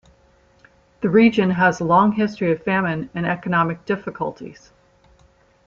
[1.01, 4.71] The region has a long history of famine and economic difficulties.